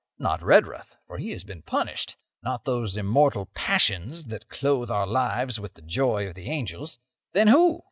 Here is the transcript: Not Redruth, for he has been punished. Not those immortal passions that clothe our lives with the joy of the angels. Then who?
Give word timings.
Not 0.17 0.41
Redruth, 0.41 0.95
for 1.05 1.19
he 1.19 1.29
has 1.29 1.43
been 1.43 1.61
punished. 1.61 2.17
Not 2.41 2.65
those 2.65 2.97
immortal 2.97 3.45
passions 3.53 4.25
that 4.25 4.49
clothe 4.49 4.89
our 4.89 5.05
lives 5.05 5.59
with 5.59 5.75
the 5.75 5.83
joy 5.83 6.27
of 6.27 6.33
the 6.33 6.49
angels. 6.49 6.97
Then 7.33 7.49
who? 7.49 7.79